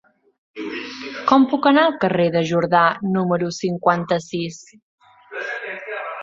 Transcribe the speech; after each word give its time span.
Com 1.31 1.43
puc 1.51 1.67
anar 1.71 1.83
al 1.89 1.93
carrer 2.05 2.25
de 2.37 2.41
Jordà 2.53 2.81
número 3.19 3.51
cinquanta-sis? 3.59 4.59